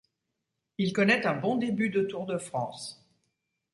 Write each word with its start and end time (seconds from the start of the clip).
Il 0.79 0.93
connaît 0.93 1.27
un 1.27 1.35
bon 1.35 1.57
début 1.57 1.91
de 1.91 2.01
Tour 2.01 2.25
de 2.25 2.39
France. 2.39 3.07